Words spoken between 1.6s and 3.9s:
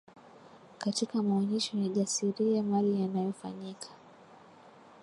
yajasiria mali yanayofanyika